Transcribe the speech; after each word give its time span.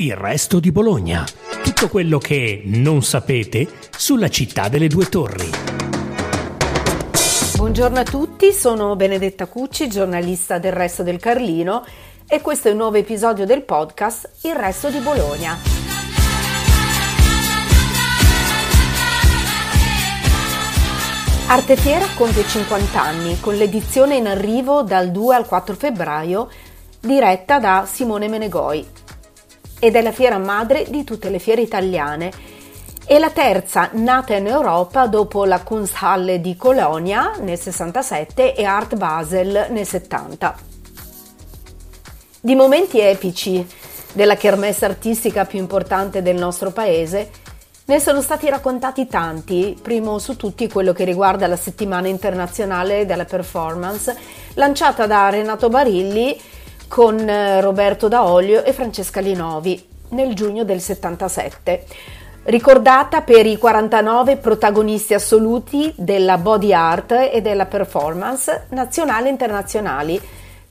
Il 0.00 0.14
resto 0.14 0.60
di 0.60 0.70
Bologna. 0.70 1.24
Tutto 1.60 1.88
quello 1.88 2.18
che 2.18 2.62
non 2.66 3.02
sapete 3.02 3.66
sulla 3.90 4.28
città 4.28 4.68
delle 4.68 4.86
due 4.86 5.06
torri. 5.06 5.50
Buongiorno 7.56 7.98
a 7.98 8.04
tutti, 8.04 8.52
sono 8.52 8.94
Benedetta 8.94 9.46
Cucci, 9.46 9.88
giornalista 9.88 10.60
del 10.60 10.70
Resto 10.70 11.02
del 11.02 11.18
Carlino 11.18 11.84
e 12.28 12.40
questo 12.40 12.68
è 12.68 12.70
un 12.70 12.76
nuovo 12.76 12.96
episodio 12.96 13.44
del 13.44 13.62
podcast 13.62 14.30
Il 14.42 14.54
resto 14.54 14.88
di 14.88 14.98
Bologna. 14.98 15.58
Artefiera 21.48 22.06
compie 22.14 22.46
50 22.46 23.02
anni 23.02 23.40
con 23.40 23.56
l'edizione 23.56 24.14
in 24.14 24.28
arrivo 24.28 24.84
dal 24.84 25.10
2 25.10 25.34
al 25.34 25.46
4 25.48 25.74
febbraio 25.74 26.48
diretta 27.00 27.58
da 27.58 27.84
Simone 27.84 28.28
Menegoi 28.28 28.97
ed 29.78 29.96
è 29.96 30.02
la 30.02 30.12
fiera 30.12 30.38
madre 30.38 30.86
di 30.88 31.04
tutte 31.04 31.30
le 31.30 31.38
fiere 31.38 31.62
italiane. 31.62 32.30
È 33.04 33.18
la 33.18 33.30
terza 33.30 33.90
nata 33.92 34.34
in 34.34 34.46
Europa 34.46 35.06
dopo 35.06 35.44
la 35.44 35.62
Kunsthalle 35.62 36.40
di 36.40 36.56
Colonia 36.56 37.32
nel 37.40 37.58
67 37.58 38.54
e 38.54 38.64
Art 38.64 38.96
Basel 38.96 39.68
nel 39.70 39.86
70. 39.86 40.56
Di 42.40 42.54
momenti 42.54 43.00
epici 43.00 43.66
della 44.12 44.36
kermesse 44.36 44.84
artistica 44.84 45.44
più 45.44 45.58
importante 45.58 46.22
del 46.22 46.36
nostro 46.36 46.70
paese 46.70 47.30
ne 47.88 48.00
sono 48.00 48.20
stati 48.20 48.50
raccontati 48.50 49.06
tanti, 49.06 49.74
primo 49.80 50.18
su 50.18 50.36
tutti 50.36 50.68
quello 50.68 50.92
che 50.92 51.04
riguarda 51.04 51.46
la 51.46 51.56
settimana 51.56 52.08
internazionale 52.08 53.06
della 53.06 53.24
performance 53.24 54.14
lanciata 54.54 55.06
da 55.06 55.30
Renato 55.30 55.70
Barilli 55.70 56.38
con 56.88 57.16
eh, 57.28 57.60
Roberto 57.60 58.08
Daolio 58.08 58.64
e 58.64 58.72
Francesca 58.72 59.20
Linovi 59.20 59.86
nel 60.10 60.34
giugno 60.34 60.64
del 60.64 60.80
77. 60.80 61.84
Ricordata 62.44 63.20
per 63.20 63.44
i 63.44 63.58
49 63.58 64.38
protagonisti 64.38 65.12
assoluti 65.12 65.92
della 65.96 66.38
body 66.38 66.72
art 66.72 67.28
e 67.30 67.42
della 67.42 67.66
performance 67.66 68.66
nazionali 68.70 69.26
e 69.26 69.30
internazionali, 69.30 70.20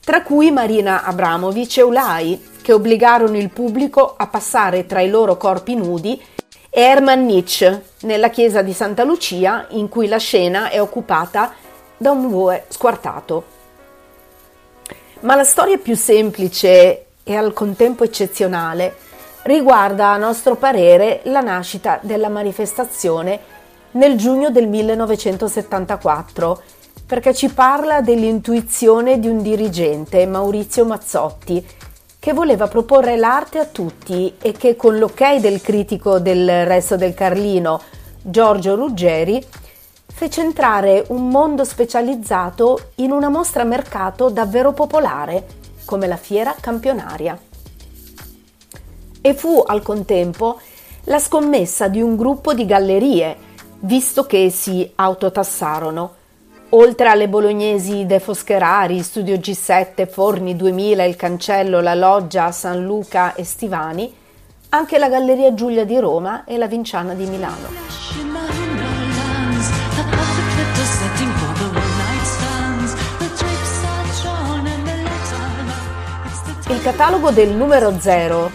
tra 0.00 0.22
cui 0.22 0.50
Marina 0.50 1.04
Abramovic 1.04 1.78
e 1.78 1.82
Ulai, 1.82 2.42
che 2.62 2.72
obbligarono 2.72 3.36
il 3.36 3.50
pubblico 3.50 4.14
a 4.16 4.26
passare 4.26 4.86
tra 4.86 5.00
i 5.00 5.08
loro 5.08 5.36
corpi 5.36 5.76
nudi, 5.76 6.20
e 6.68 6.80
Hermann 6.80 7.24
Nietzsche 7.26 7.84
nella 8.00 8.28
chiesa 8.28 8.60
di 8.62 8.72
Santa 8.72 9.04
Lucia, 9.04 9.66
in 9.70 9.88
cui 9.88 10.08
la 10.08 10.18
scena 10.18 10.70
è 10.70 10.80
occupata 10.80 11.52
da 11.96 12.10
un 12.10 12.28
bue 12.28 12.64
squartato. 12.68 13.57
Ma 15.20 15.34
la 15.34 15.42
storia 15.42 15.78
più 15.78 15.96
semplice 15.96 17.06
e 17.24 17.34
al 17.34 17.52
contempo 17.52 18.04
eccezionale 18.04 18.94
riguarda, 19.42 20.10
a 20.12 20.16
nostro 20.16 20.54
parere, 20.54 21.22
la 21.24 21.40
nascita 21.40 21.98
della 22.02 22.28
manifestazione 22.28 23.40
nel 23.92 24.16
giugno 24.16 24.50
del 24.50 24.68
1974, 24.68 26.62
perché 27.04 27.34
ci 27.34 27.48
parla 27.48 28.00
dell'intuizione 28.00 29.18
di 29.18 29.26
un 29.26 29.42
dirigente, 29.42 30.24
Maurizio 30.24 30.84
Mazzotti, 30.84 31.66
che 32.20 32.32
voleva 32.32 32.68
proporre 32.68 33.16
l'arte 33.16 33.58
a 33.58 33.64
tutti 33.64 34.34
e 34.40 34.52
che 34.52 34.76
con 34.76 34.98
l'ok 34.98 35.36
del 35.36 35.60
critico 35.60 36.20
del 36.20 36.64
Resto 36.64 36.94
del 36.96 37.14
Carlino, 37.14 37.80
Giorgio 38.22 38.76
Ruggeri, 38.76 39.44
fece 40.18 40.40
entrare 40.40 41.04
un 41.10 41.28
mondo 41.28 41.62
specializzato 41.62 42.90
in 42.96 43.12
una 43.12 43.28
mostra 43.28 43.62
mercato 43.62 44.30
davvero 44.30 44.72
popolare, 44.72 45.46
come 45.84 46.08
la 46.08 46.16
fiera 46.16 46.56
campionaria. 46.58 47.38
E 49.20 49.34
fu 49.34 49.62
al 49.64 49.80
contempo 49.80 50.58
la 51.04 51.20
scommessa 51.20 51.86
di 51.86 52.02
un 52.02 52.16
gruppo 52.16 52.52
di 52.52 52.66
gallerie, 52.66 53.36
visto 53.82 54.26
che 54.26 54.50
si 54.50 54.90
autotassarono. 54.92 56.14
Oltre 56.70 57.08
alle 57.08 57.28
bolognesi 57.28 58.04
De 58.04 58.18
Foscherari, 58.18 59.00
Studio 59.04 59.36
G7, 59.36 60.08
Forni 60.08 60.56
2000, 60.56 61.04
Il 61.04 61.14
Cancello, 61.14 61.80
La 61.80 61.94
Loggia, 61.94 62.50
San 62.50 62.84
Luca 62.84 63.36
e 63.36 63.44
Stivani, 63.44 64.12
anche 64.70 64.98
la 64.98 65.08
Galleria 65.08 65.54
Giulia 65.54 65.84
di 65.84 65.96
Roma 66.00 66.42
e 66.42 66.56
la 66.58 66.66
Vinciana 66.66 67.14
di 67.14 67.24
Milano. 67.26 68.27
Catalogo 76.90 77.30
del 77.32 77.50
numero 77.50 78.00
0 78.00 78.50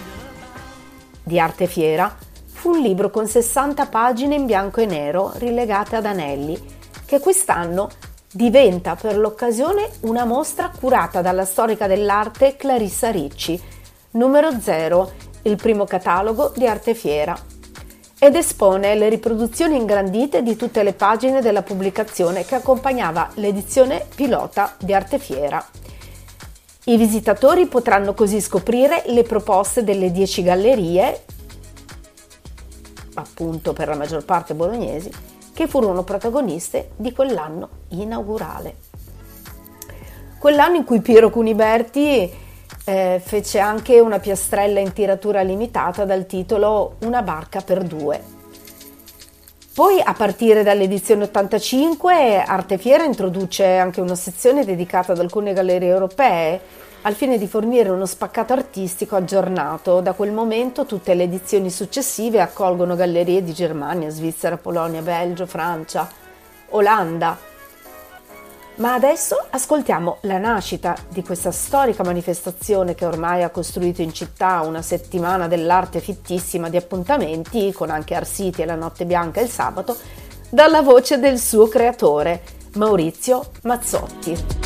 di 1.21 1.39
Arte 1.39 1.67
Fiera 1.67 2.17
fu 2.51 2.71
un 2.71 2.81
libro 2.81 3.11
con 3.11 3.27
60 3.27 3.85
pagine 3.85 4.33
in 4.33 4.47
bianco 4.47 4.81
e 4.81 4.87
nero 4.87 5.33
rilegate 5.35 5.97
ad 5.97 6.07
anelli, 6.07 6.59
che 7.05 7.19
quest'anno 7.19 7.91
diventa 8.31 8.95
per 8.95 9.19
l'occasione 9.19 9.87
una 9.99 10.25
mostra 10.25 10.71
curata 10.75 11.21
dalla 11.21 11.45
storica 11.45 11.85
dell'arte 11.85 12.55
Clarissa 12.55 13.11
Ricci, 13.11 13.61
numero 14.13 14.59
0, 14.59 15.11
il 15.43 15.55
primo 15.55 15.85
catalogo 15.85 16.53
di 16.55 16.65
Arte 16.65 16.95
Fiera, 16.95 17.37
ed 18.17 18.35
espone 18.35 18.95
le 18.95 19.09
riproduzioni 19.09 19.75
ingrandite 19.75 20.41
di 20.41 20.55
tutte 20.55 20.81
le 20.81 20.93
pagine 20.93 21.39
della 21.39 21.61
pubblicazione 21.61 22.45
che 22.45 22.55
accompagnava 22.55 23.29
l'edizione 23.35 24.07
pilota 24.15 24.73
di 24.79 24.91
Arte 24.91 25.19
Fiera. 25.19 25.63
I 26.85 26.97
visitatori 26.97 27.67
potranno 27.67 28.13
così 28.13 28.41
scoprire 28.41 29.03
le 29.05 29.23
proposte 29.23 29.85
delle 29.85 30.11
10 30.11 30.43
gallerie, 30.43 31.23
appunto 33.13 33.71
per 33.71 33.87
la 33.87 33.95
maggior 33.95 34.25
parte 34.25 34.53
bolognesi, 34.53 35.09
che 35.53 35.67
furono 35.67 36.03
protagoniste 36.03 36.91
di 36.97 37.13
quell'anno 37.13 37.69
inaugurale. 37.89 38.75
Quell'anno 40.37 40.75
in 40.75 40.83
cui 40.83 40.99
Piero 40.99 41.29
Cuniberti 41.29 42.29
eh, 42.83 43.21
fece 43.23 43.59
anche 43.59 44.01
una 44.01 44.19
piastrella 44.19 44.81
in 44.81 44.91
tiratura 44.91 45.41
limitata 45.41 46.03
dal 46.03 46.25
titolo 46.25 46.97
Una 47.03 47.21
barca 47.21 47.61
per 47.61 47.83
due 47.83 48.42
poi 49.73 49.99
a 49.99 50.13
partire 50.13 50.61
dall'edizione 50.61 51.23
85 51.23 52.43
Arte 52.43 52.77
Fiera 52.77 53.05
introduce 53.05 53.65
anche 53.77 54.01
una 54.01 54.13
sezione 54.13 54.63
dedicata 54.65 55.13
ad 55.13 55.19
alcune 55.19 55.51
gallerie 55.51 55.89
europee 55.89 56.61
al 57.01 57.15
fine 57.15 57.39
di 57.39 57.47
fornire 57.47 57.89
uno 57.89 58.05
spaccato 58.05 58.53
artistico 58.53 59.15
aggiornato. 59.15 59.99
Da 59.99 60.13
quel 60.13 60.31
momento 60.31 60.85
tutte 60.85 61.15
le 61.15 61.23
edizioni 61.23 61.71
successive 61.71 62.39
accolgono 62.39 62.95
gallerie 62.95 63.43
di 63.43 63.51
Germania, 63.51 64.11
Svizzera, 64.11 64.57
Polonia, 64.57 65.01
Belgio, 65.01 65.47
Francia, 65.47 66.07
Olanda, 66.69 67.35
ma 68.75 68.93
adesso 68.93 69.37
ascoltiamo 69.51 70.17
la 70.21 70.39
nascita 70.39 70.95
di 71.09 71.21
questa 71.21 71.51
storica 71.51 72.03
manifestazione 72.03 72.95
che 72.95 73.05
ormai 73.05 73.43
ha 73.43 73.49
costruito 73.49 74.01
in 74.01 74.13
città 74.13 74.61
una 74.61 74.81
settimana 74.81 75.47
dell'arte 75.47 75.99
fittissima 75.99 76.69
di 76.69 76.77
appuntamenti, 76.77 77.71
con 77.71 77.91
anche 77.91 78.15
Arsiti 78.15 78.63
e 78.63 78.65
la 78.65 78.75
Notte 78.75 79.05
Bianca 79.05 79.41
il 79.41 79.49
sabato, 79.49 79.95
dalla 80.49 80.81
voce 80.81 81.19
del 81.19 81.37
suo 81.37 81.67
creatore, 81.67 82.41
Maurizio 82.75 83.51
Mazzotti. 83.63 84.61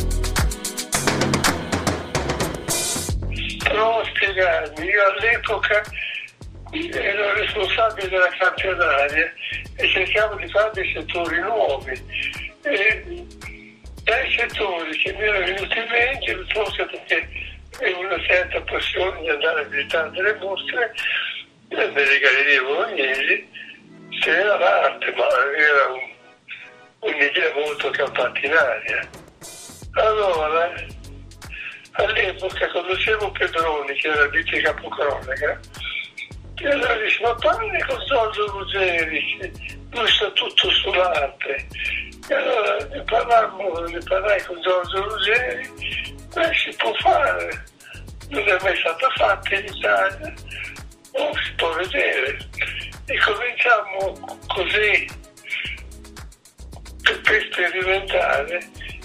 Provo 3.64 4.00
a 4.00 4.06
spiegarmi, 4.06 4.86
io 4.86 5.02
all'epoca 5.04 5.84
ero 6.72 7.34
responsabile 7.34 8.10
della 8.10 8.30
campionaria 8.40 9.32
e 9.76 9.88
cercavo 9.90 10.36
di 10.36 10.50
fare 10.50 10.72
dei 10.74 10.94
settori 10.94 11.40
nuovi. 11.42 12.46
E 12.64 13.27
dai 14.08 14.32
settori 14.38 14.98
che 15.00 15.12
mi 15.12 15.24
erano 15.24 15.46
venuti 15.46 15.78
in 15.78 15.86
mente, 15.90 16.46
forse 16.54 16.86
perché 16.86 17.28
avevo 17.76 18.00
una 18.00 18.20
certa 18.22 18.62
passione 18.62 19.20
di 19.20 19.30
andare 19.30 19.60
a 19.60 19.64
visitare 19.64 20.10
delle 20.12 20.34
mostre, 20.36 20.94
nelle 21.68 22.20
gallerie 22.20 22.62
bolognesi, 22.62 23.50
c'era 24.22 24.58
l'arte, 24.58 25.12
ma 25.12 25.28
era 25.28 25.88
un, 25.92 26.10
un'idea 27.00 27.54
molto 27.54 27.90
campata 27.90 28.40
in 28.40 28.54
aria. 28.54 29.10
Allora, 29.96 30.74
all'epoca 31.92 32.68
conoscevo 32.70 33.32
Pedroni, 33.32 33.94
che 33.94 34.08
era 34.08 34.28
vice 34.28 34.62
capocronaca, 34.62 35.60
e 36.60 36.70
allora 36.70 36.96
dice, 36.96 37.22
ma 37.24 37.36
parli 37.36 37.82
con 37.82 37.98
Giorgio 38.08 38.48
Ruggeri, 38.48 39.52
lui 39.92 40.08
sa 40.08 40.32
tutto 40.32 40.70
sull'arte. 40.70 41.68
E 42.30 42.34
allora 42.34 42.78
ne 42.90 43.02
parlammo, 43.04 43.80
ne 43.80 44.00
parlai 44.00 44.44
con 44.44 44.60
Giorgio 44.62 45.02
Ruggeri, 45.02 45.72
beh 46.34 46.54
si 46.54 46.76
può 46.76 46.94
fare, 47.00 47.64
non 48.30 48.48
è 48.48 48.58
mai 48.62 48.78
stata 48.78 49.10
fatta 49.16 49.56
in 49.56 49.66
Italia, 49.66 50.34
oh, 51.12 51.32
si 51.38 51.54
può 51.56 51.72
vedere. 51.74 52.38
E 53.06 53.20
cominciamo 53.20 54.38
così 54.48 55.08
per 57.24 57.48
sperimentare 57.50 58.60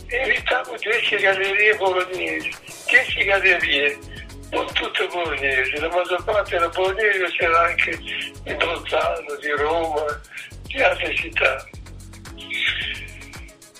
e 0.08 0.26
invitammo 0.26 0.74
10 0.76 1.16
gallerie 1.16 1.76
bolognesi, 1.76 2.50
10 2.88 3.24
gallerie 3.24 3.98
non 4.50 4.66
tutte 4.74 5.06
bolognesi, 5.06 5.78
la 5.78 5.88
maggior 5.88 6.22
parte 6.24 6.56
era 6.56 6.68
bolognese, 6.68 7.24
c'era 7.36 7.60
anche 7.66 7.96
di 7.98 8.54
Bolzano, 8.54 9.36
di 9.40 9.50
Roma, 9.50 10.20
di 10.64 10.82
altre 10.82 11.14
città. 11.14 11.64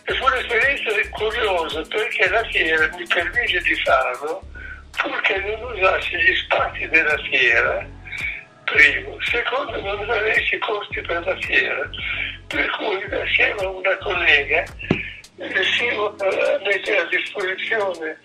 E 0.04 0.14
fu 0.14 0.24
un'esperienza 0.24 1.08
curiosa 1.10 1.82
perché 1.82 2.28
la 2.28 2.42
fiera 2.44 2.88
mi 2.96 3.06
permise 3.06 3.60
di 3.60 3.74
farlo 3.84 4.42
purché 4.90 5.38
non 5.38 5.72
usassi 5.72 6.16
gli 6.16 6.34
spazi 6.36 6.88
della 6.88 7.16
fiera, 7.18 7.86
primo. 8.64 9.16
Secondo, 9.20 9.80
non 9.80 10.10
avessi 10.10 10.58
costi 10.58 11.00
per 11.02 11.24
la 11.24 11.36
fiera. 11.40 11.88
Per 12.48 12.70
cui, 12.76 13.02
assieme 13.04 13.60
a 13.60 13.68
una 13.68 13.96
collega, 13.98 14.64
riuscivo 15.36 16.14
a 16.18 16.60
mettere 16.64 16.98
a 16.98 17.04
disposizione 17.04 18.18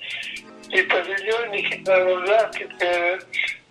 i 0.69 0.83
padiglioni 0.83 1.61
che 1.61 1.81
erano 1.83 2.21
usati 2.21 2.67
per 2.77 3.25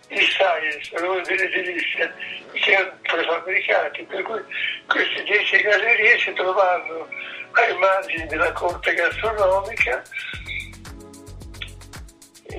il 0.08 0.22
science, 0.22 0.98
l'ora 0.98 1.20
dell'edilizia, 1.22 2.14
che 2.52 2.70
erano 2.70 2.98
prefabbricati, 3.02 4.02
per 4.04 4.22
cui 4.22 4.40
queste 4.86 5.22
dieci 5.24 5.60
gallerie 5.60 6.18
si 6.18 6.32
trovavano 6.32 7.08
ai 7.56 7.76
margini 7.78 8.26
della 8.26 8.52
corte 8.52 8.94
gastronomica 8.94 10.02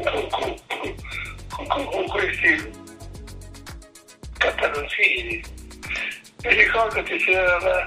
con, 0.04 0.28
con, 0.30 1.86
con, 1.86 2.08
questi 2.08 2.72
cataloncini. 4.38 5.44
Mi 6.44 6.54
ricordo 6.54 7.04
che 7.04 7.18
c'era 7.18 7.60
la, 7.60 7.86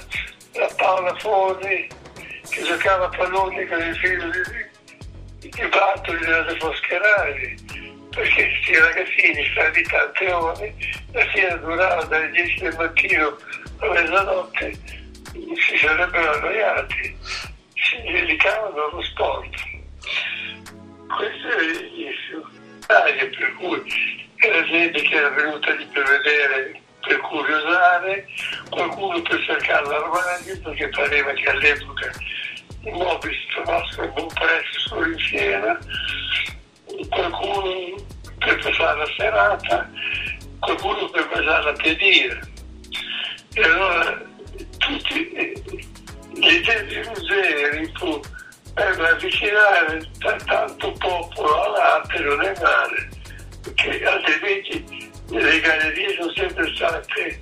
la 0.55 0.71
Paola 0.77 1.15
Forni 1.17 1.89
che 2.49 2.63
giocava 2.63 3.07
a 3.07 3.09
pallone 3.09 3.67
con 3.67 3.81
il 3.81 3.97
figlio 3.97 4.31
di, 5.39 5.49
di 5.49 5.69
Bartoli 5.69 6.19
della 6.19 6.43
De 6.43 6.57
Foscherari, 6.59 7.57
perché 8.11 8.49
questi 8.49 8.77
ragazzini 8.77 9.49
stati 9.53 9.83
tante 9.83 10.33
ore, 10.33 10.75
la 11.13 11.25
fiera 11.27 11.57
durava 11.57 12.05
dalle 12.05 12.31
10 12.31 12.61
del 12.61 12.77
mattino 12.77 13.37
a 13.79 13.87
mezzanotte, 13.89 15.00
si 15.33 15.77
sarebbero 15.79 16.33
annoiati, 16.33 17.17
si 17.75 18.13
dedicavano 18.13 18.89
allo 18.91 19.03
sport. 19.03 19.55
Questo 21.07 21.49
è 21.49 21.63
l'inizio. 21.63 22.49
Aria 22.87 23.29
per 23.29 23.55
cui 23.55 23.83
era 24.37 24.65
gente 24.65 25.03
che 25.03 25.15
era 25.15 25.29
venuta 25.31 25.73
lì 25.73 25.85
per 25.87 26.05
vedere, 26.05 26.81
per 27.01 27.19
curiosare, 27.19 28.27
qualcuno 28.69 29.23
per 29.23 29.41
cercare 29.45 29.87
l'armadio 29.87 30.61
perché 30.63 30.89
pareva 30.89 31.33
che 31.33 31.51
all'epoca 31.51 32.11
i 32.83 32.91
mobili 32.91 33.35
si 33.35 33.47
trovassero 33.53 34.03
a 34.05 34.07
buon 34.09 34.29
prezzo 34.29 34.81
solo 34.87 35.07
in 35.07 35.19
fiera, 35.19 35.79
qualcuno 37.09 37.95
per 38.39 38.59
passare 38.59 38.99
la 38.99 39.13
serata, 39.17 39.91
qualcuno 40.59 41.09
per 41.11 41.29
passare 41.29 41.71
a 41.71 41.73
pedire. 41.75 42.41
E 43.53 43.63
allora 43.65 44.00
musei 46.97 47.93
fu 47.97 48.21
per 48.75 49.01
avvicinare 49.01 50.09
tanto 50.19 50.93
popolo 50.93 51.63
all'arte 51.63 52.19
non 52.21 52.43
è 52.43 52.53
male, 52.61 53.09
perché 53.63 54.05
altrimenti 54.05 55.11
le 55.29 55.61
gallerie 55.61 56.15
sono 56.15 56.33
sempre 56.33 56.75
state 56.75 57.41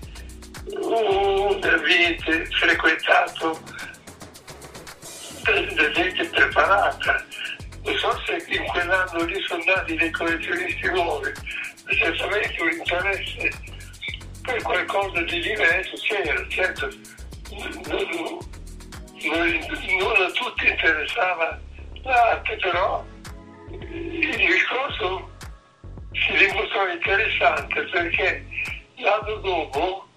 un 0.77 1.61
ambiente 1.63 2.47
frequentato 2.47 3.61
da 5.45 5.91
gente 5.93 6.25
preparata. 6.27 7.25
Non 7.85 7.97
so 7.97 8.23
se 8.27 8.45
in 8.49 8.65
quell'anno 8.67 9.25
lì 9.25 9.41
sono 9.47 9.63
nati 9.65 9.97
dei 9.97 10.11
collezionisti 10.11 10.89
nuovi, 10.89 11.33
ma 11.85 11.93
certamente 11.95 12.63
un 12.63 12.71
interesse 12.73 13.51
per 14.43 14.63
qualcosa 14.63 15.23
di 15.23 15.41
diverso 15.41 15.97
c'era, 15.97 16.45
certo. 16.49 16.91
Non, 17.51 18.28
non, 19.29 20.23
a 20.23 20.31
tutti 20.31 20.69
interessava 20.69 21.61
l'arte, 22.03 22.57
però 22.57 23.05
il 23.71 24.37
discorso 24.37 25.31
si 26.13 26.37
dimostrò 26.37 26.89
interessante 26.89 27.83
perché 27.85 28.47
l'anno 28.97 29.35
dopo, 29.37 30.09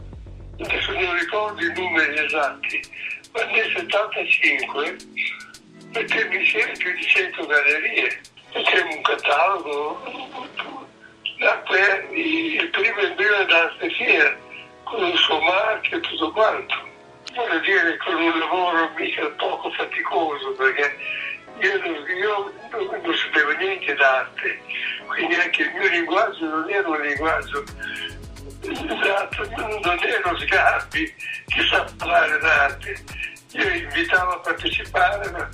adesso 0.60 0.92
non 0.94 1.18
ricordo 1.18 1.62
i 1.62 1.74
numeri 1.74 2.26
esatti, 2.26 2.82
ma 3.34 3.44
nel 3.46 3.74
75 3.76 4.98
mettemmo 5.94 6.34
insieme 6.34 6.72
più 6.78 6.94
di 6.94 7.04
100 7.04 7.46
gallerie, 7.46 8.22
mettemmo 8.54 8.96
un 8.96 9.02
catalogo, 9.02 10.02
nacque 11.38 12.08
il 12.14 12.70
primo 12.70 13.00
embrione 13.00 13.46
d'arte 13.46 13.90
fiera 13.92 14.38
con 14.84 15.04
il 15.06 15.18
suo 15.18 15.40
marchio 15.42 15.98
e 15.98 16.00
tutto 16.02 16.32
quanto 16.32 16.90
voglio 17.36 17.60
dire 17.60 17.98
con 17.98 18.16
un 18.16 18.40
lavoro 18.40 18.92
mica 18.96 19.28
poco 19.38 19.72
faticoso 19.72 20.52
perché 20.54 20.98
io, 21.60 21.76
io 21.76 22.54
non, 22.72 23.16
sapevo 23.16 23.52
niente 23.58 23.94
d'arte, 23.94 24.60
quindi 25.08 25.36
anche 25.36 25.62
il 25.64 25.72
mio 25.74 25.90
linguaggio 25.90 26.46
non 26.46 26.70
era 26.70 26.88
un 26.88 27.02
linguaggio 27.02 27.64
esatto, 28.64 29.50
non 29.58 30.00
ero 30.02 30.38
Sgarbi 30.38 31.14
che 31.48 31.64
sa 31.70 31.86
parlare 31.98 32.38
d'arte. 32.40 33.04
Io 33.54 33.68
invitavo 33.68 34.32
a 34.32 34.40
partecipare, 34.40 35.30
ma 35.32 35.50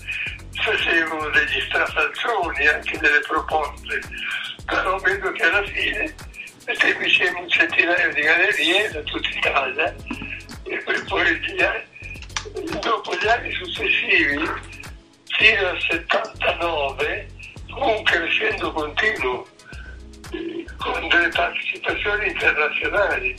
facevo 0.54 1.30
degli 1.30 1.62
strafalzoni, 1.68 2.68
anche 2.68 2.98
delle 3.00 3.20
proposte, 3.22 4.02
però 4.66 4.98
vedo 5.00 5.32
che 5.32 5.44
alla 5.44 5.64
fine 5.64 6.14
mettevo 6.66 7.02
insieme 7.02 7.40
un 7.40 7.50
centinaio 7.50 8.14
di 8.14 8.22
gallerie 8.22 8.92
da 8.92 9.02
tutta 9.02 9.30
Italia 9.30 9.96
e 10.70 10.78
poi 10.84 10.98
dopo 12.82 13.16
gli 13.16 13.28
anni 13.28 13.52
successivi, 13.54 14.50
fino 15.26 15.68
al 15.68 15.80
79, 15.82 17.28
fu 17.68 17.80
un 17.80 18.04
crescendo 18.04 18.72
continuo 18.72 19.48
con 20.78 21.08
delle 21.08 21.30
partecipazioni 21.30 22.28
internazionali. 22.28 23.36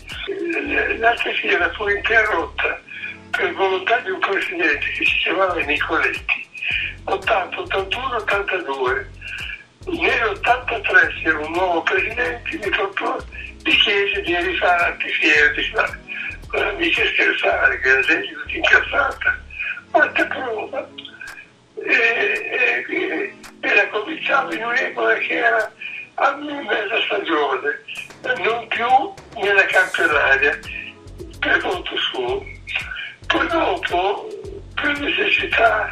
L'altra 0.98 1.32
fiera 1.32 1.70
fu 1.72 1.88
interrotta 1.88 2.80
per 3.30 3.52
volontà 3.54 3.98
di 4.00 4.10
un 4.10 4.18
presidente 4.18 4.86
che 4.96 5.04
si 5.04 5.18
chiamava 5.22 5.60
Nicoletti, 5.60 6.46
80, 7.04 7.60
81, 7.60 8.16
82. 8.16 9.10
Nell'83 9.86 11.22
c'era 11.22 11.38
un 11.38 11.52
nuovo 11.52 11.82
presidente, 11.82 12.58
mi, 12.58 12.68
propose, 12.68 13.26
mi 13.64 13.76
chiese 13.76 14.20
di 14.22 14.36
rifare 14.36 14.84
antifiere, 14.84 15.54
di 15.54 15.62
fare 15.72 15.98
mica 16.76 17.04
scherzare, 17.06 17.80
che 17.80 17.92
la 17.92 18.00
gente 18.00 18.32
tutta 18.32 18.56
incazzata, 18.56 19.38
quanta 19.90 20.26
prova. 20.26 20.88
E, 21.74 22.86
e, 22.88 23.34
e 23.60 23.74
la 23.74 23.88
cominciavo 23.88 24.52
in 24.52 24.64
un'epoca 24.64 25.14
che 25.18 25.34
era 25.34 25.72
a 26.14 26.34
mezza 26.36 27.00
stagione, 27.06 27.82
non 28.42 28.66
più 28.68 29.40
nella 29.40 29.64
campionaria, 29.66 30.58
per 31.38 31.60
conto 31.60 31.96
suo. 31.96 32.44
Poi 33.26 33.46
dopo, 33.48 34.28
per 34.74 34.98
necessità 34.98 35.90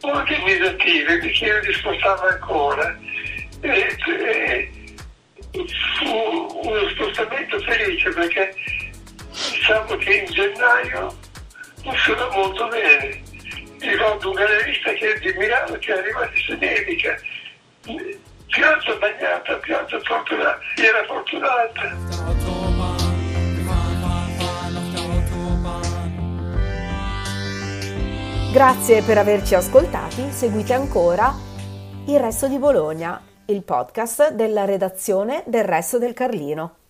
organizzative, 0.00 1.22
mi 1.22 1.30
chiedo 1.30 1.66
di 1.66 1.72
spostare 1.74 2.34
ancora. 2.34 2.98
E, 3.60 3.96
e, 4.06 4.70
fu 5.52 6.60
uno 6.64 6.88
spostamento 6.90 7.58
felice 7.60 8.10
perché 8.10 8.54
diciamo 9.72 9.96
che 9.96 10.14
in 10.14 10.26
gennaio 10.26 11.16
funziona 11.82 12.28
molto 12.34 12.68
bene. 12.68 13.22
Ricordo 13.78 14.28
un 14.28 14.34
gallerista 14.34 14.92
che 14.92 15.14
è 15.14 15.18
di 15.18 15.32
Milano 15.38 15.76
che 15.78 15.94
è 15.94 15.98
arrivato 15.98 16.30
in 16.36 16.42
Senetica, 16.44 17.16
piazza 18.46 18.94
bagnata, 18.96 19.56
piazza 19.56 19.98
fortunata, 20.00 20.58
era 20.76 21.04
fortunata. 21.04 22.20
Grazie 28.52 29.02
per 29.02 29.16
averci 29.16 29.54
ascoltati, 29.54 30.30
seguite 30.30 30.74
ancora 30.74 31.32
Il 32.06 32.20
Resto 32.20 32.46
di 32.46 32.58
Bologna, 32.58 33.20
il 33.46 33.62
podcast 33.62 34.32
della 34.32 34.66
redazione 34.66 35.42
del 35.46 35.64
Resto 35.64 35.98
del 35.98 36.12
Carlino. 36.12 36.81